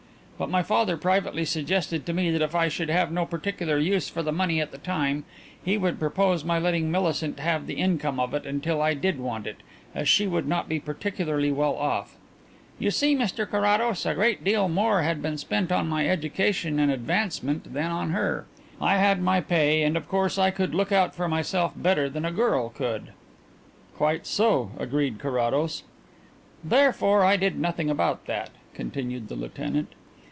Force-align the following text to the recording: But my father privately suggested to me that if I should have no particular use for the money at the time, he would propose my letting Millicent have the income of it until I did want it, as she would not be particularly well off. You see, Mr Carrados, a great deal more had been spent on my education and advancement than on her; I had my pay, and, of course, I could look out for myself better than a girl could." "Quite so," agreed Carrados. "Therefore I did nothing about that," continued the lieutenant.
But 0.37 0.49
my 0.49 0.63
father 0.63 0.97
privately 0.97 1.45
suggested 1.45 2.03
to 2.07 2.13
me 2.13 2.31
that 2.31 2.41
if 2.41 2.55
I 2.55 2.67
should 2.67 2.89
have 2.89 3.11
no 3.11 3.27
particular 3.27 3.77
use 3.77 4.09
for 4.09 4.23
the 4.23 4.31
money 4.31 4.59
at 4.59 4.71
the 4.71 4.79
time, 4.79 5.23
he 5.63 5.77
would 5.77 5.99
propose 5.99 6.43
my 6.43 6.57
letting 6.57 6.89
Millicent 6.89 7.39
have 7.39 7.67
the 7.67 7.75
income 7.75 8.19
of 8.19 8.33
it 8.33 8.43
until 8.47 8.81
I 8.81 8.95
did 8.95 9.19
want 9.19 9.45
it, 9.45 9.57
as 9.93 10.09
she 10.09 10.25
would 10.25 10.47
not 10.47 10.67
be 10.67 10.79
particularly 10.79 11.51
well 11.51 11.75
off. 11.75 12.17
You 12.79 12.89
see, 12.89 13.15
Mr 13.15 13.47
Carrados, 13.47 14.03
a 14.07 14.15
great 14.15 14.43
deal 14.43 14.67
more 14.67 15.03
had 15.03 15.21
been 15.21 15.37
spent 15.37 15.71
on 15.71 15.87
my 15.87 16.09
education 16.09 16.79
and 16.79 16.91
advancement 16.91 17.71
than 17.75 17.91
on 17.91 18.09
her; 18.09 18.47
I 18.81 18.97
had 18.97 19.21
my 19.21 19.41
pay, 19.41 19.83
and, 19.83 19.95
of 19.95 20.09
course, 20.09 20.39
I 20.39 20.49
could 20.49 20.73
look 20.73 20.91
out 20.91 21.13
for 21.13 21.27
myself 21.27 21.73
better 21.75 22.09
than 22.09 22.25
a 22.25 22.31
girl 22.31 22.69
could." 22.69 23.11
"Quite 23.95 24.25
so," 24.25 24.71
agreed 24.79 25.19
Carrados. 25.19 25.83
"Therefore 26.63 27.23
I 27.23 27.37
did 27.37 27.59
nothing 27.59 27.91
about 27.91 28.25
that," 28.25 28.49
continued 28.73 29.27
the 29.27 29.35
lieutenant. 29.35 29.89